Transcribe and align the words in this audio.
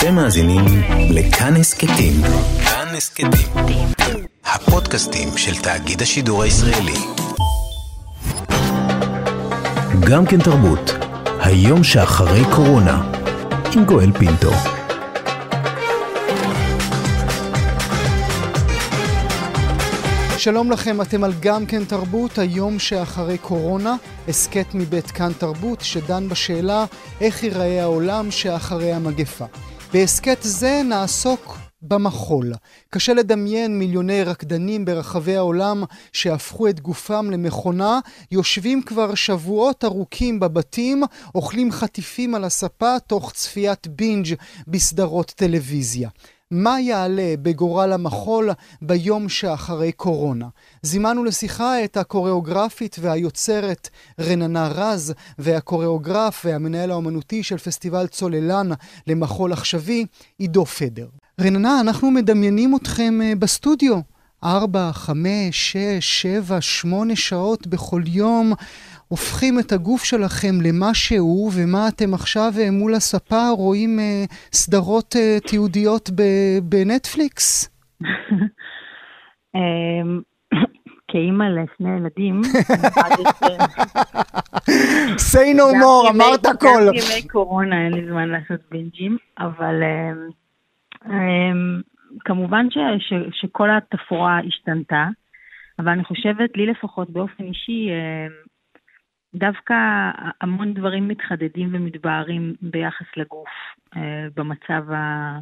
אתם 0.00 0.14
מאזינים 0.14 0.64
לכאן 1.10 1.56
הסכתים. 1.56 2.12
כאן 2.64 2.86
הסכתים. 2.96 3.86
הפודקאסטים 4.44 5.28
של 5.36 5.62
תאגיד 5.62 6.02
השידור 6.02 6.42
הישראלי. 6.42 6.96
גם 10.10 10.26
כן 10.26 10.40
תרבות, 10.40 10.90
היום 11.40 11.84
שאחרי 11.84 12.42
קורונה, 12.54 13.12
עם 13.76 13.84
גואל 13.84 14.12
פינטו. 14.12 14.50
שלום 20.38 20.70
לכם, 20.70 21.02
אתם 21.02 21.24
על 21.24 21.32
גם 21.40 21.66
כן 21.66 21.84
תרבות, 21.84 22.38
היום 22.38 22.78
שאחרי 22.78 23.38
קורונה, 23.38 23.96
הסכת 24.28 24.74
מבית 24.74 25.10
כאן 25.10 25.32
תרבות, 25.38 25.80
שדן 25.80 26.28
בשאלה 26.28 26.84
איך 27.20 27.42
ייראה 27.42 27.82
העולם 27.82 28.30
שאחרי 28.30 28.92
המגפה. 28.92 29.46
בהסכת 29.92 30.38
זה 30.42 30.82
נעסוק 30.84 31.58
במחול. 31.82 32.52
קשה 32.90 33.14
לדמיין 33.14 33.78
מיליוני 33.78 34.22
רקדנים 34.22 34.84
ברחבי 34.84 35.36
העולם 35.36 35.84
שהפכו 36.12 36.68
את 36.68 36.80
גופם 36.80 37.30
למכונה, 37.30 38.00
יושבים 38.30 38.82
כבר 38.82 39.14
שבועות 39.14 39.84
ארוכים 39.84 40.40
בבתים, 40.40 41.02
אוכלים 41.34 41.72
חטיפים 41.72 42.34
על 42.34 42.44
הספה 42.44 42.98
תוך 43.06 43.32
צפיית 43.32 43.86
בינג' 43.86 44.34
בסדרות 44.68 45.32
טלוויזיה. 45.36 46.08
מה 46.50 46.80
יעלה 46.80 47.34
בגורל 47.42 47.92
המחול 47.92 48.50
ביום 48.82 49.28
שאחרי 49.28 49.92
קורונה. 49.92 50.48
זימנו 50.82 51.24
לשיחה 51.24 51.84
את 51.84 51.96
הקוריאוגרפית 51.96 52.96
והיוצרת 53.00 53.88
רננה 54.20 54.68
רז 54.68 55.14
והקוריאוגרף 55.38 56.42
והמנהל 56.44 56.90
האומנותי 56.90 57.42
של 57.42 57.58
פסטיבל 57.58 58.06
צוללן 58.06 58.68
למחול 59.06 59.52
עכשווי, 59.52 60.06
עידו 60.38 60.66
פדר. 60.66 61.08
רננה, 61.40 61.80
אנחנו 61.80 62.10
מדמיינים 62.10 62.76
אתכם 62.76 63.20
אה, 63.22 63.32
בסטודיו. 63.38 64.00
ארבע, 64.44 64.90
חמש, 64.92 65.72
שש, 65.72 66.22
שבע, 66.22 66.60
שמונה 66.60 67.16
שעות 67.16 67.66
בכל 67.66 68.02
יום 68.06 68.52
הופכים 69.08 69.58
את 69.58 69.72
הגוף 69.72 70.04
שלכם 70.04 70.60
למה 70.62 70.94
שהוא, 70.94 71.50
ומה 71.56 71.88
אתם 71.88 72.14
עכשיו 72.14 72.52
אה, 72.58 72.70
מול 72.70 72.94
הספה 72.94 73.48
רואים 73.56 73.98
אה, 73.98 74.24
סדרות 74.52 75.16
אה, 75.16 75.38
תיעודיות 75.46 76.10
בנטפליקס? 76.62 77.70
אמ, 79.54 80.20
כאימא 81.08 81.44
לשני 81.44 81.96
ילדים, 81.96 82.40
say 85.32 85.56
no 85.56 85.74
more, 85.82 86.10
אמרת 86.10 86.46
הכל. 86.46 86.82
גם 86.86 86.94
ימי 86.94 87.28
קורונה 87.28 87.84
אין 87.84 87.92
לי 87.92 88.06
זמן 88.10 88.28
לעשות 88.28 88.60
בינג'ים, 88.70 89.16
אבל 89.38 89.74
אמ, 92.10 92.14
אמ, 92.14 92.18
כמובן 92.24 92.66
שכל 93.32 93.70
התפאורה 93.70 94.38
השתנתה, 94.38 95.08
אבל 95.78 95.88
אני 95.88 96.04
חושבת, 96.04 96.56
לי 96.56 96.66
לפחות 96.66 97.10
באופן 97.10 97.44
אישי, 97.44 97.88
דווקא 99.34 99.74
המון 100.40 100.74
דברים 100.74 101.08
מתחדדים 101.08 101.68
ומתבהרים 101.72 102.54
ביחס 102.62 103.06
לגוף 103.16 103.48
אה, 103.96 104.26
במצב, 104.36 104.90
ה, 104.92 105.38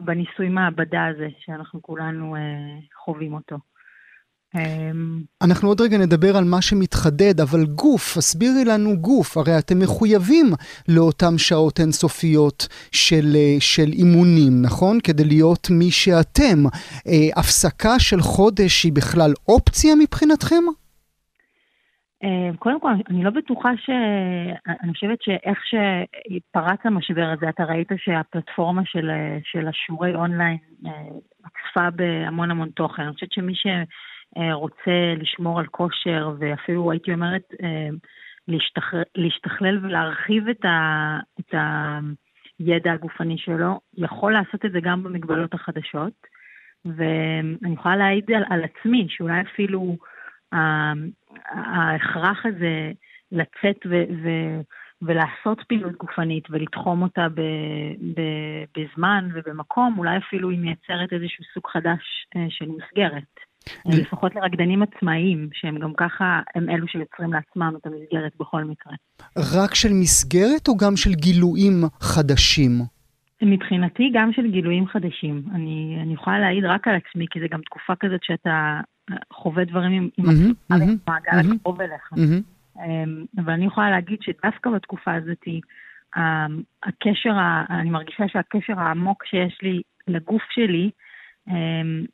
בניסוי 0.00 0.48
מעבדה 0.48 1.06
הזה 1.06 1.28
שאנחנו 1.38 1.82
כולנו 1.82 2.36
אה, 2.36 2.40
חווים 3.04 3.34
אותו. 3.34 3.56
אמ, 4.54 5.22
אנחנו 5.42 5.68
עוד 5.68 5.80
רגע 5.80 5.98
נדבר 5.98 6.36
על 6.36 6.44
מה 6.44 6.62
שמתחדד, 6.62 7.40
אבל 7.40 7.64
גוף, 7.64 8.16
הסבירי 8.16 8.64
לנו 8.64 8.96
גוף, 9.00 9.36
הרי 9.36 9.58
אתם 9.58 9.78
מחויבים 9.78 10.46
לאותן 10.88 11.38
שעות 11.38 11.80
אינסופיות 11.80 12.68
של, 12.92 13.36
אה, 13.36 13.56
של 13.60 13.90
אימונים, 13.92 14.62
נכון? 14.62 14.98
כדי 15.04 15.24
להיות 15.24 15.68
מי 15.70 15.90
שאתם. 15.90 16.58
הפסקה 17.36 17.98
של 17.98 18.20
חודש 18.20 18.84
היא 18.84 18.92
בכלל 18.92 19.32
אופציה 19.48 19.94
מבחינתכם? 20.02 20.64
אה, 22.24 22.56
קודם 22.58 22.80
כל, 22.80 22.92
אני 23.10 23.24
לא 23.24 23.30
בטוחה 23.30 23.70
ש... 23.76 23.90
אני 24.82 24.92
חושבת 24.92 25.22
שאיך 25.22 25.58
שפרץ 25.70 26.78
המשבר 26.84 27.32
הזה, 27.36 27.48
אתה 27.48 27.64
ראית 27.64 27.88
שהפלטפורמה 27.96 28.82
של, 28.84 29.10
של 29.44 29.68
השיעורי 29.68 30.14
אונליין 30.14 30.56
עקפה 31.44 31.84
אה, 31.84 31.90
בהמון 31.90 32.50
המון 32.50 32.70
תוכן. 32.70 33.02
אני 33.02 33.12
חושבת 33.12 33.32
שמי 33.32 33.52
שרוצה 34.38 35.14
לשמור 35.16 35.60
על 35.60 35.66
כושר, 35.66 36.34
ואפילו 36.38 36.90
הייתי 36.90 37.12
אומרת, 37.12 37.42
אה, 37.62 37.88
להשתכלל, 38.48 39.02
להשתכלל 39.14 39.78
ולהרחיב 39.82 40.48
את, 40.48 40.64
ה, 40.64 41.18
את 41.40 41.54
הידע 42.58 42.92
הגופני 42.92 43.38
שלו, 43.38 43.80
יכול 43.94 44.32
לעשות 44.32 44.64
את 44.64 44.72
זה 44.72 44.80
גם 44.82 45.02
במגבלות 45.02 45.54
החדשות. 45.54 46.12
ואני 46.84 47.74
יכולה 47.74 47.96
להעיד 47.96 48.30
על, 48.30 48.44
על 48.50 48.64
עצמי, 48.64 49.06
שאולי 49.08 49.40
אפילו... 49.40 49.96
ההכרח 51.50 52.46
הזה 52.46 52.92
לצאת 53.32 53.86
ו- 53.86 54.24
ו- 54.24 54.60
ולעשות 55.02 55.62
פעילות 55.68 55.92
גופנית 55.92 56.44
ולתחום 56.50 57.02
אותה 57.02 57.28
ב- 57.28 57.40
ב- 58.14 58.64
בזמן 58.76 59.28
ובמקום, 59.34 59.98
אולי 59.98 60.18
אפילו 60.18 60.50
היא 60.50 60.58
מייצרת 60.58 61.12
איזשהו 61.12 61.44
סוג 61.54 61.66
חדש 61.66 62.26
אה, 62.36 62.46
של 62.48 62.66
מסגרת. 62.68 63.49
לפחות 63.86 64.34
לרקדנים 64.34 64.82
עצמאיים, 64.82 65.48
שהם 65.52 65.78
גם 65.78 65.92
ככה, 65.96 66.40
הם 66.54 66.70
אלו 66.70 66.88
שיוצרים 66.88 67.32
לעצמם 67.32 67.72
את 67.80 67.86
המסגרת 67.86 68.32
בכל 68.40 68.64
מקרה. 68.64 68.92
רק 69.36 69.74
של 69.74 69.92
מסגרת 69.92 70.68
או 70.68 70.76
גם 70.76 70.96
של 70.96 71.14
גילויים 71.14 71.82
חדשים? 72.00 72.72
מבחינתי 73.42 74.10
גם 74.14 74.32
של 74.32 74.50
גילויים 74.50 74.86
חדשים. 74.86 75.42
אני, 75.54 75.98
אני 76.02 76.14
יכולה 76.14 76.38
להעיד 76.38 76.64
רק 76.64 76.88
על 76.88 76.94
עצמי, 76.94 77.26
כי 77.30 77.40
זה 77.40 77.46
גם 77.50 77.60
תקופה 77.60 77.92
כזאת 78.00 78.20
שאתה 78.22 78.80
חווה 79.32 79.64
דברים 79.64 80.10
עם 80.16 80.26
המעגל 80.70 81.54
הקרוב 81.54 81.80
אליך. 81.80 82.12
אמ, 82.86 83.24
אבל 83.38 83.52
אני 83.52 83.66
יכולה 83.66 83.90
להגיד 83.90 84.18
שדווקא 84.22 84.70
בתקופה 84.70 85.14
הזאת, 85.14 85.44
אמ, 86.16 86.62
הקשר, 86.82 87.36
אני 87.70 87.90
מרגישה 87.90 88.24
שהקשר 88.28 88.80
העמוק 88.80 89.24
שיש 89.24 89.58
לי 89.62 89.82
לגוף 90.08 90.42
שלי, 90.50 90.90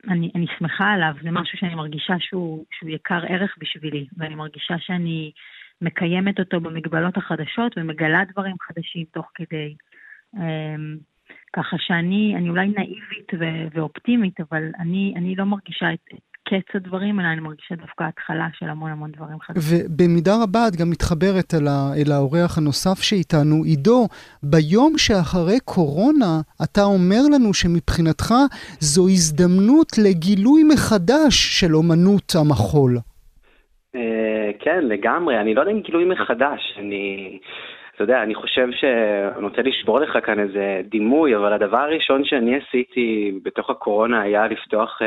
אני, 0.09 0.31
אני 0.35 0.47
שמחה 0.59 0.93
עליו, 0.93 1.15
זה 1.23 1.31
משהו 1.31 1.59
שאני 1.59 1.75
מרגישה 1.75 2.15
שהוא, 2.19 2.65
שהוא 2.79 2.91
יקר 2.91 3.21
ערך 3.29 3.57
בשבילי, 3.59 4.07
ואני 4.17 4.35
מרגישה 4.35 4.75
שאני 4.79 5.33
מקיימת 5.81 6.41
אותו 6.41 6.61
במגבלות 6.61 7.17
החדשות 7.17 7.73
ומגלה 7.77 8.25
דברים 8.33 8.57
חדשים 8.61 9.05
תוך 9.13 9.31
כדי. 9.35 9.75
ככה 11.53 11.77
שאני, 11.79 12.35
אני 12.37 12.49
אולי 12.49 12.67
נאיבית 12.67 13.33
ואופטימית, 13.75 14.41
אבל 14.41 14.63
אני, 14.79 15.15
אני 15.17 15.35
לא 15.37 15.45
מרגישה 15.45 15.93
את, 15.93 16.01
את 16.15 16.26
קץ 16.49 16.75
הדברים, 16.75 17.21
אלא 17.21 17.27
אני 17.27 17.41
מרגישה 17.41 17.75
דווקא 17.75 18.05
התחלה 18.05 18.47
של 18.59 18.67
המון 18.69 18.91
המון 18.91 19.11
דברים 19.11 19.41
חדשים. 19.41 19.79
ובמידה 19.87 20.33
רבה 20.43 20.69
את 20.69 20.77
גם 20.77 20.91
מתחברת 20.91 21.55
אל, 21.55 21.67
ה, 21.69 21.93
אל 21.97 22.13
האורח 22.13 22.59
הנוסף 22.59 23.03
שאיתנו. 23.03 23.65
עידו, 23.65 24.07
ביום 24.43 24.93
שאחרי 24.99 25.61
קורונה, 25.65 26.33
אתה 26.65 26.83
אומר 26.83 27.23
לנו 27.35 27.55
שמבחינתך 27.55 28.35
זו 28.81 29.03
הזדמנות 29.09 29.91
לגילוי 30.05 30.63
מחדש 30.73 31.35
של 31.61 31.77
אומנות 31.77 32.33
המחול. 32.41 32.97
אה, 33.97 34.51
כן, 34.61 34.81
לגמרי. 34.85 35.41
אני 35.41 35.55
לא 35.55 35.61
יודע 35.61 35.73
אם 35.73 35.81
גילוי 35.81 36.05
מחדש. 36.05 36.61
אני... 36.79 37.39
אתה 37.97 38.05
יודע, 38.05 38.23
אני 38.23 38.35
חושב 38.35 38.69
שאני 38.73 39.45
רוצה 39.45 39.63
לשבור 39.63 40.01
לך 40.01 40.19
כאן 40.27 40.41
איזה 40.41 40.81
דימוי, 40.85 41.37
אבל 41.37 41.53
הדבר 41.53 41.79
הראשון 41.79 42.25
שאני 42.25 42.57
עשיתי 42.57 43.33
בתוך 43.43 43.71
הקורונה 43.71 44.21
היה 44.21 44.47
לפתוח 44.47 45.03
uh, 45.03 45.05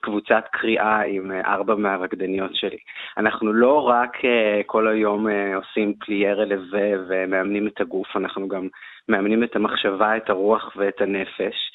קבוצת 0.00 0.44
קריאה 0.52 1.00
עם 1.00 1.30
uh, 1.30 1.46
ארבע 1.46 1.74
מהרקדניות 1.74 2.54
שלי. 2.54 2.76
אנחנו 3.16 3.52
לא 3.52 3.88
רק 3.88 4.16
uh, 4.16 4.26
כל 4.66 4.88
היום 4.88 5.26
עושים 5.54 5.94
פליי 6.00 6.34
רלווה 6.34 6.90
ומאמנים 7.08 7.66
את 7.66 7.80
הגוף, 7.80 8.16
אנחנו 8.16 8.48
גם 8.48 8.68
מאמנים 9.08 9.44
את 9.44 9.56
המחשבה, 9.56 10.16
את 10.16 10.30
הרוח 10.30 10.72
ואת 10.76 11.00
הנפש. 11.00 11.72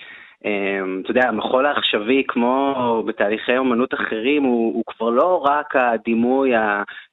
אתה 1.01 1.11
יודע, 1.11 1.27
המחול 1.27 1.65
העכשווי, 1.65 2.23
כמו 2.27 3.03
בתהליכי 3.07 3.57
אומנות 3.57 3.93
אחרים, 3.93 4.43
הוא, 4.43 4.73
הוא 4.73 4.83
כבר 4.87 5.09
לא 5.09 5.43
רק 5.45 5.75
הדימוי 5.75 6.51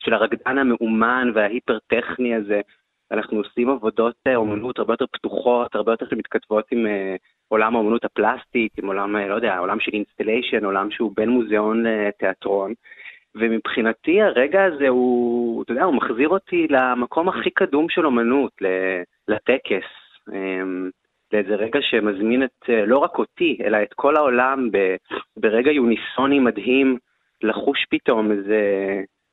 של 0.05 0.15
הרקדן 0.15 0.59
המאומן 0.59 1.31
וההיפר-טכני 1.35 2.35
הזה, 2.35 2.61
אנחנו 3.13 3.39
עושים 3.39 3.71
עבודות 3.71 4.15
אה, 4.27 4.37
אומנות 4.37 4.79
הרבה 4.79 4.93
יותר 4.93 5.07
פתוחות, 5.13 5.75
הרבה 5.75 5.93
יותר 5.93 6.07
שמתכתבות 6.11 6.65
עם 6.73 6.87
uh, 6.87 7.19
עולם 7.49 7.77
האומנות 7.77 8.05
הפלסטית, 8.05 8.79
עם 8.79 8.87
עולם, 8.87 9.17
uh, 9.17 9.29
לא 9.29 9.35
יודע, 9.35 9.59
עולם 9.59 9.81
של 9.81 9.93
installation, 9.93 10.65
עולם 10.65 10.91
שהוא 10.91 11.13
בין 11.17 11.29
מוזיאון 11.29 11.83
לתיאטרון. 11.87 12.73
ומבחינתי 13.35 14.23
הרגע 14.23 14.65
הזה 14.65 14.89
הוא, 14.89 15.63
אתה 15.63 15.73
יודע, 15.73 15.85
הוא 15.85 15.95
מחזיר 15.95 16.29
אותי 16.29 16.67
למקום 16.71 17.29
הכי 17.29 17.51
קדום 17.51 17.87
של 17.89 18.07
אומנות, 18.07 18.53
לטקס. 19.29 19.87
Um, 20.31 20.91
לאיזה 21.33 21.55
רגע 21.55 21.79
שמזמין 21.83 22.43
את, 22.43 22.69
לא 22.87 22.99
רק 22.99 23.19
אותי, 23.19 23.59
אלא 23.65 23.83
את 23.83 23.95
כל 23.95 24.17
העולם 24.17 24.69
ברגע 25.37 25.71
יוניסוני 25.71 26.39
מדהים, 26.39 26.99
לחוש 27.43 27.87
פתאום 27.91 28.33
איזה 28.33 28.61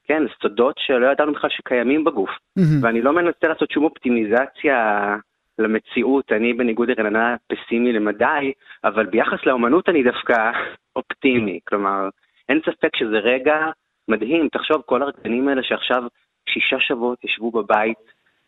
כן, 0.10 0.24
סודות 0.42 0.76
שלא 0.78 1.12
ידענו 1.12 1.34
בכלל 1.34 1.50
שקיימים 1.50 2.04
בגוף. 2.04 2.30
Mm-hmm. 2.30 2.82
ואני 2.82 3.02
לא 3.02 3.14
מנסה 3.14 3.48
לעשות 3.48 3.72
שום 3.72 3.84
אופטימיזציה 3.84 5.16
למציאות, 5.60 6.32
אני 6.32 6.54
בניגוד 6.54 6.90
לרננה 6.90 7.36
פסימי 7.48 7.94
למדי, 7.94 8.54
אבל 8.84 9.06
ביחס 9.06 9.46
לאומנות 9.46 9.90
אני 9.90 10.04
דווקא 10.04 10.52
אופטימי. 10.96 11.60
כלומר, 11.68 12.10
אין 12.50 12.60
ספק 12.66 12.96
שזה 12.96 13.18
רגע 13.18 13.58
מדהים. 14.08 14.48
תחשוב, 14.52 14.82
כל 14.86 15.02
הרקדנים 15.02 15.48
האלה 15.48 15.64
שעכשיו 15.64 16.04
שישה 16.50 16.80
שבועות 16.80 17.24
ישבו 17.24 17.52
בבית 17.52 17.98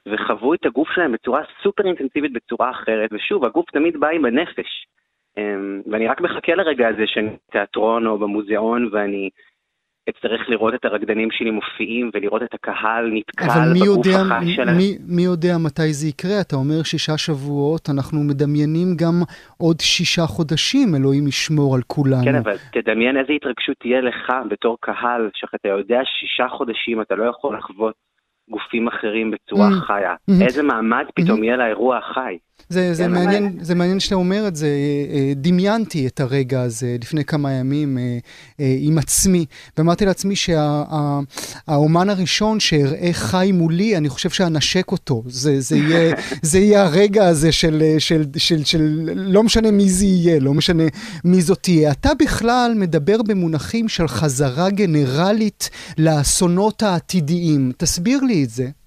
וחוו 0.08 0.54
את 0.54 0.66
הגוף 0.66 0.90
שלהם 0.92 1.12
בצורה 1.12 1.42
סופר 1.64 1.86
אינטנסיבית, 1.86 2.34
בצורה 2.34 2.72
אחרת, 2.72 3.10
ושוב, 3.14 3.46
הגוף 3.46 3.72
תמיד 3.72 4.00
בא 4.00 4.08
עם 4.08 4.26
הנפש. 4.26 4.88
אמ, 5.38 5.82
ואני 5.92 6.08
רק 6.08 6.22
מחכה 6.22 6.56
לרגע 6.56 6.88
הזה 6.88 7.04
שאני 7.06 7.30
בתיאטרון 7.50 8.08
או 8.08 8.18
במוזיאון 8.18 8.90
ואני 8.92 9.30
אצטרך 10.10 10.50
לראות 10.50 10.74
את 10.74 10.86
הרקדנים 10.86 11.32
שלי 11.32 11.52
מופיעים 11.52 12.10
ולראות 12.14 12.44
את 12.44 12.54
הקהל 12.54 13.12
נתקל 13.14 13.46
בגוף 13.74 14.08
החי 14.08 14.54
שלהם. 14.56 14.78
מי, 14.78 14.98
מי 15.08 15.22
יודע 15.22 15.58
מתי 15.58 15.94
זה 15.94 16.08
יקרה? 16.08 16.42
אתה 16.42 16.56
אומר 16.56 16.84
שישה 16.84 17.18
שבועות, 17.18 17.90
אנחנו 17.90 18.24
מדמיינים 18.24 18.96
גם 18.96 19.22
עוד 19.58 19.80
שישה 19.80 20.22
חודשים, 20.22 20.96
אלוהים 20.96 21.28
ישמור 21.28 21.76
על 21.76 21.82
כולנו. 21.88 22.24
כן, 22.24 22.36
אבל 22.36 22.56
תדמיין 22.72 23.18
איזה 23.18 23.34
התרגשות 23.34 23.76
תהיה 23.80 24.02
לך 24.02 24.34
בתור 24.50 24.78
קהל, 24.80 25.30
שאתה 25.34 25.68
יודע 25.68 26.00
שישה 26.06 26.48
חודשים 26.50 27.02
אתה 27.02 27.16
לא 27.16 27.24
יכול 27.24 27.58
לחוות 27.58 27.96
גופים 28.50 28.88
אחרים 28.88 29.32
בצורה 29.32 29.70
mm-hmm. 29.70 29.86
חיה. 29.86 30.14
Mm-hmm. 30.14 30.44
איזה 30.44 30.64
מעמד 30.64 31.06
פתאום 31.16 31.40
mm-hmm. 31.40 31.46
יהיה 31.46 31.58
לאירוע 31.58 31.98
החי. 31.98 32.38
זה, 32.72 32.94
זה, 32.94 33.04
כן, 33.04 33.12
מעניין, 33.12 33.58
זה 33.62 33.76
מעניין 33.76 34.00
שאתה 34.00 34.16
אומר 34.16 34.48
את 34.48 34.56
זה. 34.56 34.66
אה, 34.66 35.16
אה, 35.16 35.34
דמיינתי 35.36 36.08
את 36.08 36.20
הרגע 36.20 36.62
הזה 36.62 36.98
לפני 37.02 37.26
כמה 37.26 37.52
ימים 37.52 37.98
אה, 37.98 38.78
עם 38.80 38.98
עצמי, 38.98 39.46
ואמרתי 39.78 40.06
לעצמי 40.06 40.36
שהאומן 40.36 42.08
שה, 42.08 42.12
הראשון 42.12 42.60
שאראה 42.60 43.10
חי 43.14 43.52
מולי, 43.54 43.98
אני 43.98 44.10
חושב 44.10 44.30
שאנשק 44.30 44.92
אותו. 44.92 45.24
זה, 45.28 45.62
זה, 45.62 45.78
יהיה, 45.78 46.16
זה 46.42 46.60
יהיה 46.60 46.84
הרגע 46.84 47.28
הזה 47.28 47.52
של, 47.52 47.84
של, 48.00 48.24
של, 48.38 48.40
של, 48.40 48.64
של 48.64 49.10
לא 49.16 49.44
משנה 49.44 49.72
מי 49.72 49.90
זה 49.90 50.06
יהיה, 50.06 50.40
לא 50.40 50.54
משנה 50.54 50.84
מי 51.24 51.42
זאת 51.42 51.60
תהיה. 51.62 51.92
אתה 51.92 52.10
בכלל 52.20 52.74
מדבר 52.76 53.22
במונחים 53.22 53.88
של 53.88 54.08
חזרה 54.08 54.70
גנרלית 54.70 55.70
לאסונות 55.98 56.84
העתידיה. 56.84 57.42
תסביר 57.78 58.22
לי 58.22 58.44
את 58.44 58.50
זה. 58.50 58.81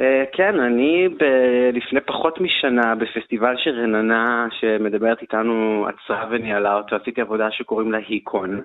אה, 0.00 0.24
כן, 0.32 0.60
אני 0.60 1.08
ב- 1.08 1.70
לפני 1.72 2.00
פחות 2.00 2.40
משנה 2.40 2.94
בפסטיבל 2.94 3.56
של 3.56 3.80
רננה 3.80 4.46
שמדברת 4.50 5.22
איתנו 5.22 5.86
עצרה 5.88 6.26
וניהלה 6.30 6.74
אותו, 6.74 6.96
עשיתי 6.96 7.20
עבודה 7.20 7.50
שקוראים 7.50 7.92
לה 7.92 7.98
היקון. 7.98 8.62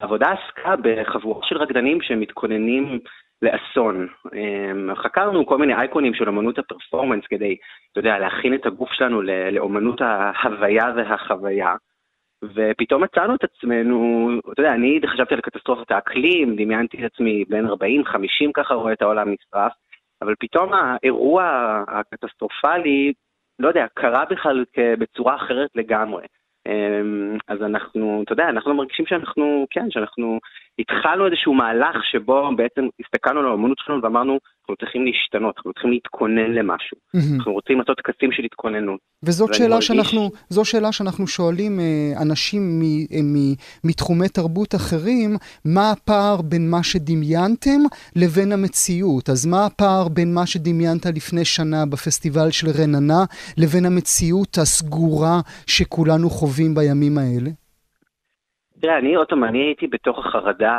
העבודה 0.00 0.26
עסקה 0.32 0.74
בחבורה 0.82 1.46
של 1.46 1.56
רקדנים 1.56 2.02
שמתכוננים 2.02 2.98
לאסון. 3.42 4.08
אה, 4.34 4.94
חקרנו 4.94 5.46
כל 5.46 5.58
מיני 5.58 5.74
אייקונים 5.74 6.14
של 6.14 6.28
אמנות 6.28 6.58
הפרפורמנס 6.58 7.24
כדי, 7.26 7.56
אתה 7.92 8.00
יודע, 8.00 8.18
להכין 8.18 8.54
את 8.54 8.66
הגוף 8.66 8.92
שלנו 8.92 9.22
לאמנות 9.22 10.00
ההוויה 10.00 10.92
והחוויה. 10.96 11.74
ופתאום 12.54 13.02
מצאנו 13.02 13.34
את 13.34 13.44
עצמנו, 13.44 14.30
אתה 14.52 14.60
יודע, 14.60 14.72
אני 14.72 15.00
חשבתי 15.06 15.34
על 15.34 15.40
קטסטרופת 15.40 15.90
האקלים, 15.90 16.56
דמיינתי 16.56 17.06
את 17.06 17.12
עצמי 17.12 17.44
בין 17.48 17.66
40-50 17.66 17.70
ככה 18.54 18.74
רואה 18.74 18.92
את 18.92 19.02
העולם 19.02 19.28
נשרף. 19.32 19.72
אבל 20.22 20.34
פתאום 20.38 20.72
האירוע 20.72 21.44
הקטסטרופלי, 21.88 23.12
לא 23.58 23.68
יודע, 23.68 23.86
קרה 23.94 24.24
בכלל 24.30 24.64
בצורה 24.98 25.36
אחרת 25.36 25.70
לגמרי. 25.74 26.24
אמ, 26.68 27.36
אז 27.48 27.62
אנחנו, 27.62 28.22
אתה 28.24 28.32
יודע, 28.32 28.48
אנחנו 28.48 28.74
מרגישים 28.74 29.06
שאנחנו, 29.06 29.66
כן, 29.70 29.90
שאנחנו 29.90 30.38
התחלנו 30.78 31.26
איזשהו 31.26 31.54
מהלך 31.54 32.04
שבו 32.04 32.50
בעצם 32.56 32.88
הסתכלנו 33.00 33.40
על 33.40 33.46
האמנות 33.46 33.78
שלנו 33.78 34.02
ואמרנו, 34.02 34.38
אנחנו 34.70 34.86
צריכים 34.86 35.04
להשתנות, 35.06 35.54
אנחנו 35.56 35.72
צריכים 35.72 35.90
להתכונן 35.90 36.50
למשהו. 36.52 36.96
Mm-hmm. 36.96 37.36
אנחנו 37.36 37.52
רוצים 37.52 37.78
לעשות 37.78 37.96
טקסים 37.96 38.32
של 38.32 38.42
התכוננות. 38.44 39.00
וזאת 39.22 39.54
שאלה 39.54 39.68
מרגיש... 39.68 39.86
שאנחנו, 39.86 40.30
זו 40.48 40.64
שאלה 40.64 40.92
שאנחנו 40.92 41.26
שואלים 41.26 41.80
אה, 41.80 42.22
אנשים 42.22 42.62
מ, 42.78 42.82
אה, 42.82 43.22
מ, 43.22 43.36
מתחומי 43.84 44.28
תרבות 44.28 44.74
אחרים, 44.74 45.30
מה 45.64 45.90
הפער 45.90 46.42
בין 46.42 46.70
מה 46.70 46.82
שדמיינתם 46.82 47.80
לבין 48.16 48.52
המציאות? 48.52 49.28
אז 49.28 49.46
מה 49.46 49.66
הפער 49.66 50.08
בין 50.08 50.34
מה 50.34 50.46
שדמיינת 50.46 51.06
לפני 51.06 51.44
שנה 51.44 51.86
בפסטיבל 51.92 52.50
של 52.50 52.66
רננה 52.80 53.22
לבין 53.58 53.84
המציאות 53.86 54.58
הסגורה 54.58 55.36
שכולנו 55.66 56.30
חווים 56.30 56.74
בימים 56.74 57.18
האלה? 57.18 57.50
תראה, 58.80 58.98
אני 58.98 59.14
עוד 59.14 59.26
פעם, 59.28 59.44
אני 59.44 59.58
הייתי 59.58 59.86
בתוך 59.86 60.18
החרדה, 60.18 60.74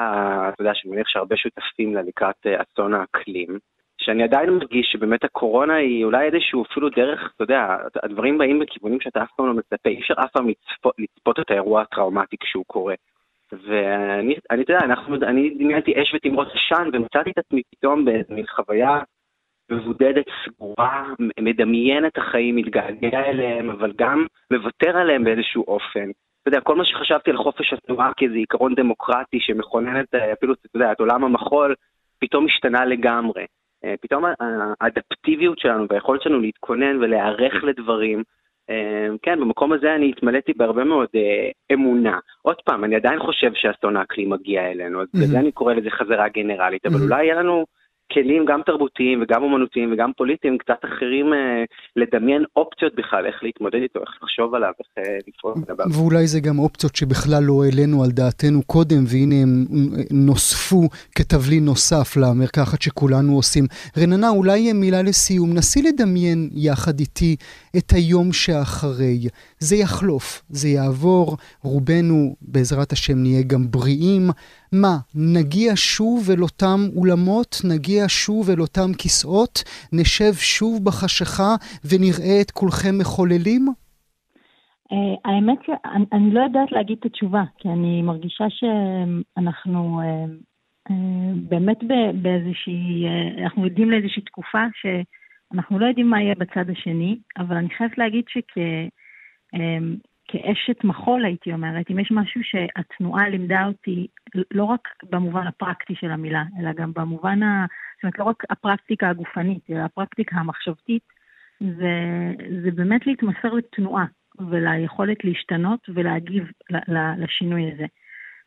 אתה 0.54 0.62
יודע, 0.62 0.72
שאני 0.74 0.94
מניח 0.94 1.08
שהרבה 1.08 1.36
שותפים 1.38 1.96
לה 1.96 2.02
לקראת 2.02 2.36
אה, 2.46 2.62
אסון 2.62 2.94
האקלים, 2.94 3.60
שאני 4.02 4.24
עדיין 4.24 4.50
מרגיש 4.50 4.88
שבאמת 4.92 5.24
הקורונה 5.24 5.76
היא 5.76 6.06
אולי 6.06 6.26
איזשהו 6.26 6.64
אפילו 6.64 6.90
דרך, 6.90 7.34
אתה 7.36 7.44
יודע, 7.44 7.78
הדברים 8.04 8.38
באים 8.38 8.60
בכיוונים 8.60 9.02
שאתה 9.02 9.24
אף 9.24 9.32
פעם 9.36 9.48
לא 9.48 9.54
מצפה, 9.54 9.90
אי 9.90 10.00
אפשר 10.00 10.14
אף 10.14 10.32
פעם 10.32 10.48
לצפות, 10.50 10.94
לצפות 11.00 11.40
את 11.40 11.52
האירוע 11.52 11.82
הטראומטי 11.82 12.38
כשהוא 12.40 12.66
קורה. 12.68 12.96
ואני, 13.52 14.36
אני, 14.52 14.64
אתה 14.64 14.74
יודע, 14.74 14.86
אנחנו, 14.86 15.16
אני 15.16 15.50
דמיינתי 15.50 16.02
אש 16.02 16.14
ותמרות 16.14 16.48
עשן, 16.48 16.90
ומצאתי 16.94 17.32
את 17.32 17.38
עצמי 17.38 17.62
פתאום 17.76 18.06
במין 18.06 18.46
חוויה 18.48 19.00
מבודדת, 19.72 20.26
סגורה, 20.46 21.04
מדמיין 21.40 22.06
את 22.06 22.18
החיים, 22.18 22.56
מתגעגע 22.56 23.20
אליהם, 23.26 23.70
אבל 23.70 23.92
גם 23.96 24.26
מוותר 24.52 24.98
עליהם 24.98 25.24
באיזשהו 25.24 25.64
אופן. 25.68 26.10
אתה 26.42 26.50
יודע, 26.50 26.62
כל 26.62 26.76
מה 26.76 26.86
שחשבתי 26.86 27.32
על 27.32 27.38
חופש 27.38 27.74
התנועה 27.74 28.12
כאיזה 28.18 28.36
עיקרון 28.36 28.76
דמוקרטי 28.76 29.40
שמכונן 29.40 30.00
את, 30.00 30.16
אפילו, 30.16 30.54
אתה 30.54 30.78
יודע, 30.78 30.92
את 30.92 31.00
עולם 31.00 31.24
המחול, 31.24 31.76
פתאום 32.20 32.46
השתנה 32.46 32.86
לגמרי. 32.86 33.46
אה, 33.86 33.94
פתאום 34.02 34.24
האדפטיביות 34.82 35.60
שלנו 35.60 35.86
והיכולת 35.90 36.22
שלנו 36.22 36.40
להתכונן 36.40 37.04
ולהיערך 37.04 37.64
לדברים, 37.64 38.24
אה, 38.70 39.08
כן, 39.22 39.40
במקום 39.40 39.74
הזה 39.74 39.96
אני 39.96 40.10
התמלאתי 40.10 40.54
בהרבה 40.54 40.84
מאוד 40.84 41.10
אמונה. 41.74 42.20
עוד 42.42 42.56
פעם, 42.66 42.84
אני 42.84 42.96
עדיין 42.96 43.20
חושב 43.20 43.52
שאסון 43.54 43.98
האקלים 43.98 44.30
מגיע 44.30 44.72
אלינו, 44.72 45.02
אז 45.02 45.08
בזה 45.14 45.40
אני 45.40 45.52
קורא 45.52 45.74
לזה 45.74 45.90
חזרה 45.90 46.30
גנרלית, 46.30 46.86
אבל 46.86 47.02
אולי 47.04 47.24
יהיה 47.24 47.36
לנו... 47.36 47.66
כלים 48.14 48.46
גם 48.46 48.62
תרבותיים 48.66 49.22
וגם 49.22 49.44
אומנותיים 49.44 49.94
וגם 49.94 50.12
פוליטיים 50.18 50.58
קצת 50.58 50.80
אחרים 50.86 51.34
אה, 51.34 51.64
לדמיין 51.96 52.44
אופציות 52.56 52.96
בכלל, 52.96 53.26
איך 53.26 53.44
להתמודד 53.44 53.82
איתו, 53.82 54.00
איך 54.00 54.10
לחשוב 54.24 54.56
עליו, 54.56 54.72
איך 54.80 54.88
אה, 54.98 55.18
לפעול 55.28 55.54
עליו. 55.68 55.86
ואולי 55.96 56.28
זה 56.28 56.40
גם 56.40 56.60
אופציות 56.60 56.96
שבכלל 56.96 57.44
לא 57.44 57.64
העלינו 57.64 58.04
על 58.04 58.12
דעתנו 58.12 58.64
קודם, 58.64 59.04
והנה 59.08 59.36
הם 59.36 59.66
נוספו 60.12 60.82
כתבלין 61.16 61.66
נוסף 61.66 62.18
למרקחת 62.18 62.82
שכולנו 62.82 63.36
עושים. 63.36 63.66
רננה, 63.98 64.30
אולי 64.30 64.74
מילה 64.74 65.02
לסיום, 65.02 65.54
נסי 65.54 65.82
לדמיין 65.82 66.50
יחד 66.54 67.00
איתי 67.00 67.36
את 67.78 67.92
היום 67.96 68.34
שאחרי. 68.34 69.20
זה 69.60 69.76
יחלוף, 69.76 70.42
זה 70.50 70.68
יעבור, 70.68 71.38
רובנו 71.64 72.36
בעזרת 72.42 72.92
השם 72.92 73.18
נהיה 73.18 73.42
גם 73.48 73.72
בריאים. 73.72 74.30
מה, 74.74 74.96
נגיע 75.16 75.72
שוב 75.76 76.30
אל 76.32 76.42
אותם 76.44 76.80
אולמות, 76.96 77.56
נגיע 77.74 78.04
שוב 78.08 78.50
אל 78.50 78.62
אותם 78.62 78.90
כיסאות, 78.98 79.64
נשב 79.94 80.34
שוב 80.34 80.86
בחשיכה 80.86 81.52
ונראה 81.90 82.42
את 82.42 82.52
כולכם 82.52 82.98
מחוללים? 83.00 83.66
Uh, 84.92 84.96
האמת 85.26 85.60
שאני 85.66 86.34
לא 86.34 86.40
יודעת 86.40 86.72
להגיד 86.72 86.98
את 87.00 87.06
התשובה, 87.06 87.44
כי 87.58 87.70
אני 87.70 88.02
מרגישה 88.02 88.46
שאנחנו 88.50 90.02
uh, 90.02 90.90
uh, 90.90 90.94
באמת 91.50 91.78
באיזושהי, 92.22 93.06
אנחנו 93.44 93.66
יודעים 93.66 93.92
לאיזושהי 93.92 94.22
תקופה 94.22 94.64
שאנחנו 94.82 95.80
לא 95.80 95.86
יודעים 95.86 96.10
מה 96.10 96.22
יהיה 96.22 96.36
בצד 96.36 96.70
השני, 96.70 97.18
אבל 97.38 97.56
אני 97.56 97.70
חייבת 97.70 97.98
להגיד 97.98 98.24
שכ... 98.28 98.58
כאשת 100.32 100.84
מחול, 100.84 101.26
הייתי 101.26 101.54
אומרת, 101.54 101.92
אם 101.92 102.00
יש 102.00 102.12
משהו 102.12 102.42
שהתנועה 102.44 103.30
לימדה 103.30 103.66
אותי, 103.66 104.08
לא 104.52 104.64
רק 104.64 104.88
במובן 105.10 105.48
הפרקטי 105.48 105.96
של 105.96 106.12
המילה, 106.12 106.44
אלא 106.60 106.74
גם 106.74 106.92
במובן, 106.94 107.44
ה... 107.44 107.66
זאת 107.96 108.04
אומרת, 108.04 108.20
לא 108.20 108.24
רק 108.24 108.44
הפרקטיקה 108.50 109.10
הגופנית, 109.10 109.70
אלא 109.70 109.80
הפרקטיקה 109.80 110.36
המחשבתית, 110.36 111.04
זה, 111.60 111.94
זה 112.64 112.72
באמת 112.72 113.08
להתמסר 113.08 113.54
לתנועה 113.54 114.06
וליכולת 114.50 115.24
להשתנות 115.24 115.90
ולהגיב 115.90 116.44
לשינוי 117.18 117.72
הזה. 117.72 117.86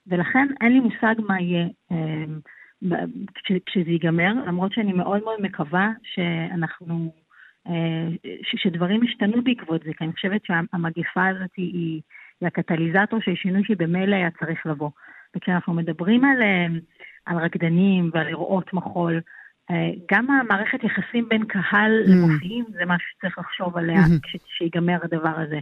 ולכן 0.07 0.49
אין 0.61 0.73
לי 0.73 0.81
מושג 0.81 1.15
מה 1.19 1.41
יהיה 1.41 1.67
אה, 1.93 2.25
כשזה 3.67 3.91
ייגמר, 3.91 4.33
למרות 4.47 4.73
שאני 4.73 4.93
מאוד 4.93 5.25
מאוד 5.25 5.41
מקווה 5.41 5.89
שאנחנו 6.03 7.13
שדברים 8.45 9.03
השתנו 9.03 9.43
בעקבות 9.45 9.83
זה, 9.85 9.91
כי 9.99 10.05
אני 10.05 10.13
חושבת 10.13 10.45
שהמגפה 10.45 11.27
הזאת 11.27 11.51
היא, 11.57 12.03
היא 12.41 12.47
הקטליזטור 12.47 13.21
של 13.21 13.35
שינוי 13.35 13.65
שבמילא 13.65 14.17
היה 14.17 14.31
צריך 14.31 14.67
לבוא. 14.67 14.91
וכשאנחנו 15.37 15.75
מדברים 15.75 16.25
על, 16.25 16.43
אה, 16.43 16.67
על 17.27 17.37
רקדנים 17.37 18.11
ועל 18.13 18.27
לראות 18.27 18.73
מחול, 18.73 19.21
אה, 19.71 19.91
גם 20.13 20.31
המערכת 20.31 20.85
יחסים 20.85 21.29
בין 21.29 21.45
קהל 21.45 22.03
mm. 22.05 22.11
למופיעים 22.11 22.65
זה 22.69 22.85
משהו 22.87 23.09
שצריך 23.17 23.39
לחשוב 23.39 23.77
עליה 23.77 24.01
mm-hmm. 24.01 24.39
כשיגמר 24.45 24.99
הדבר 25.03 25.35
הזה. 25.37 25.59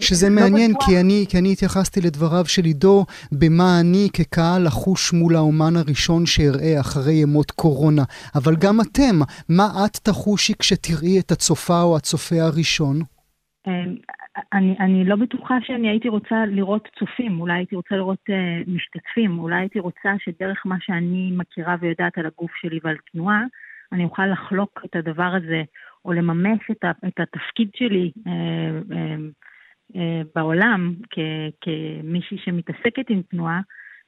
שזה 0.00 0.28
לא 0.28 0.34
מעניין, 0.34 0.70
בטוח... 0.70 0.86
כי 0.86 1.00
אני, 1.00 1.24
כי 1.28 1.38
אני 1.38 1.52
התייחסתי 1.52 2.00
לדבריו 2.00 2.46
של 2.46 2.64
עידו, 2.64 3.04
במה 3.32 3.80
אני 3.80 4.08
כקהל 4.12 4.66
לחוש 4.66 5.12
מול 5.12 5.36
האומן 5.36 5.76
הראשון 5.76 6.26
שאראה 6.26 6.80
אחרי 6.80 7.12
ימות 7.12 7.50
קורונה. 7.50 8.02
אבל 8.34 8.54
גם 8.60 8.80
אתם, 8.80 9.16
מה 9.48 9.66
את 9.86 9.96
תחושי 9.96 10.52
כשתראי 10.58 11.20
את 11.20 11.30
הצופה 11.30 11.82
או 11.82 11.96
הצופה 11.96 12.36
הראשון? 12.40 12.96
אני, 14.52 14.76
אני 14.80 15.04
לא 15.04 15.16
בטוחה 15.16 15.54
שאני 15.62 15.88
הייתי 15.88 16.08
רוצה 16.08 16.46
לראות 16.46 16.88
צופים, 16.98 17.40
אולי 17.40 17.54
הייתי 17.54 17.76
רוצה 17.76 17.94
לראות 17.96 18.24
uh, 18.30 18.70
משתתפים, 18.70 19.38
אולי 19.38 19.56
הייתי 19.56 19.78
רוצה 19.78 20.08
שדרך 20.18 20.62
מה 20.64 20.76
שאני 20.80 21.30
מכירה 21.36 21.76
ויודעת 21.80 22.18
על 22.18 22.26
הגוף 22.26 22.50
שלי 22.60 22.78
ועל 22.82 22.96
תנועה, 23.12 23.42
אני 23.92 24.04
אוכל 24.04 24.26
לחלוק 24.26 24.80
את 24.84 24.96
הדבר 24.96 25.32
הזה, 25.36 25.62
או 26.04 26.12
לממש 26.12 26.58
את, 26.70 26.84
ה, 26.84 26.90
את 27.08 27.20
התפקיד 27.20 27.70
שלי 27.76 28.12
uh, 28.18 28.22
uh, 28.90 29.94
uh, 29.94 29.98
בעולם 30.34 30.94
כ, 31.10 31.18
כמישהי 31.60 32.38
שמתעסקת 32.44 33.10
עם 33.10 33.22
תנועה, 33.22 33.60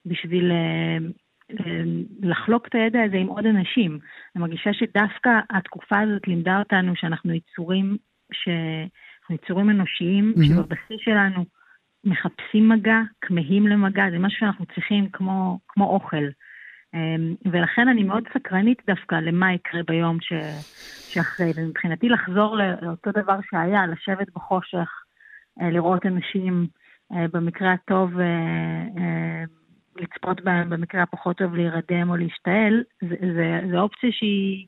בשביל 0.06 0.50
uh, 0.50 1.52
uh, 1.52 1.64
לחלוק 2.22 2.66
את 2.66 2.74
הידע 2.74 3.02
הזה 3.02 3.16
עם 3.16 3.26
עוד 3.26 3.46
אנשים. 3.46 3.98
אני 4.36 4.42
מרגישה 4.42 4.72
שדווקא 4.72 5.30
התקופה 5.50 6.00
הזאת 6.00 6.28
לימדה 6.28 6.58
אותנו 6.58 6.96
שאנחנו 6.96 7.32
יצורים 7.34 7.96
ש... 8.32 8.48
אנחנו 9.20 9.34
יצורים 9.34 9.70
אנושיים 9.70 10.34
mm-hmm. 10.36 10.44
שבבסיס 10.44 11.00
שלנו 11.04 11.44
מחפשים 12.04 12.68
מגע, 12.68 12.98
כמהים 13.20 13.66
למגע, 13.66 14.10
זה 14.10 14.18
משהו 14.18 14.38
שאנחנו 14.38 14.66
צריכים 14.66 15.08
כמו, 15.12 15.58
כמו 15.68 15.84
אוכל. 15.84 16.24
אמ, 16.94 17.34
ולכן 17.52 17.88
אני 17.88 18.02
מאוד 18.02 18.24
סקרנית 18.34 18.82
דווקא 18.86 19.14
למה 19.14 19.54
יקרה 19.54 19.82
ביום 19.82 20.20
ש... 20.20 20.32
שאחרי. 21.12 21.52
ומבחינתי 21.56 22.08
לחזור 22.08 22.56
לאותו 22.82 23.10
דבר 23.10 23.38
שהיה, 23.50 23.86
לשבת 23.86 24.30
בחושך, 24.34 24.88
אה, 25.60 25.70
לראות 25.70 26.06
אנשים, 26.06 26.66
אה, 27.12 27.26
במקרה 27.32 27.72
הטוב, 27.72 28.20
אה, 28.20 29.44
לצפות 29.96 30.40
בהם, 30.40 30.70
במקרה 30.70 31.02
הפחות 31.02 31.36
טוב 31.36 31.54
להירדם 31.54 32.10
או 32.10 32.16
להשתעל, 32.16 32.82
זה, 33.00 33.16
זה, 33.34 33.60
זה 33.70 33.78
אופציה 33.78 34.10
שהיא... 34.12 34.66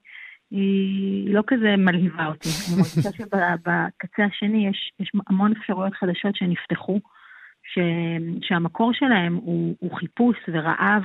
היא 0.50 1.34
לא 1.34 1.42
כזה 1.46 1.76
מלהיבה 1.78 2.26
אותי. 2.26 2.48
אני 2.68 2.76
מרגישה 2.76 3.12
שבקצה 3.12 4.24
השני 4.24 4.68
יש, 4.68 4.92
יש 5.00 5.12
המון 5.26 5.52
אפשרויות 5.52 5.94
חדשות 5.94 6.36
שנפתחו, 6.36 7.00
ש, 7.62 7.78
שהמקור 8.42 8.92
שלהם 8.92 9.34
הוא, 9.34 9.76
הוא 9.80 9.96
חיפוש 9.98 10.36
ורעב 10.48 11.02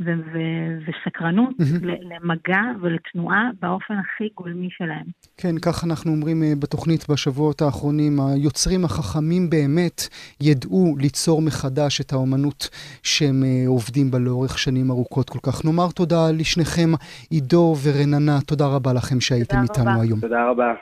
ו, 0.00 0.04
ו, 0.04 0.38
וסקרנות 0.86 1.54
למגע 1.82 2.60
ולתנועה 2.82 3.50
באופן 3.62 3.94
הכי 3.94 4.28
גולמי 4.34 4.68
שלהם. 4.70 5.06
כן, 5.36 5.58
כך 5.62 5.84
אנחנו 5.84 6.12
אומרים 6.12 6.42
אה, 6.42 6.52
בתוכנית 6.58 7.10
בשבועות 7.10 7.62
האחרונים. 7.62 8.20
היוצרים 8.20 8.84
החכמים 8.84 9.50
באמת 9.50 10.00
ידעו 10.40 10.94
ליצור 10.98 11.42
מחדש 11.42 12.00
את 12.00 12.12
האומנות 12.12 12.68
שהם 13.02 13.42
אה, 13.44 13.64
עובדים 13.66 14.10
בה 14.10 14.18
לאורך 14.18 14.58
שנים 14.58 14.90
ארוכות 14.90 15.30
כל 15.30 15.38
כך. 15.42 15.64
נאמר 15.64 15.90
תודה 15.90 16.30
לשניכם, 16.38 16.90
עידו 17.30 17.74
ורננה, 17.82 18.38
תודה 18.46 18.66
רבה 18.66 18.92
לכם 18.92 19.20
שהייתם 19.20 19.56
איתנו 19.62 19.90
רבה. 19.90 20.02
היום. 20.02 20.20
תודה 20.20 20.50
רבה. 20.50 20.74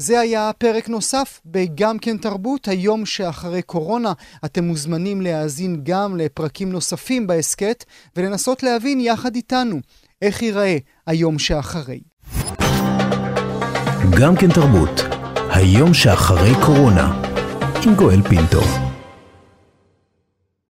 זה 0.00 0.20
היה 0.20 0.50
פרק 0.58 0.88
נוסף 0.88 1.40
ב"גם 1.44 1.98
כן 1.98 2.16
תרבות", 2.16 2.68
היום 2.68 3.06
שאחרי 3.06 3.62
קורונה. 3.62 4.12
אתם 4.44 4.64
מוזמנים 4.64 5.20
להאזין 5.20 5.80
גם 5.82 6.16
לפרקים 6.16 6.72
נוספים 6.72 7.26
בהסכת, 7.26 7.84
ולנסות 8.16 8.62
להבין 8.62 9.00
יחד 9.00 9.34
איתנו 9.34 9.80
איך 10.22 10.42
ייראה 10.42 10.76
היום 11.06 11.38
שאחרי. 11.38 12.00
גם 14.20 14.36
כן 14.36 14.50
תרבות, 14.50 15.00
היום 15.50 15.94
שאחרי 15.94 16.52
קורונה, 16.64 17.22
עם 17.86 17.94
גואל 17.94 18.22
פינטו. 18.22 18.89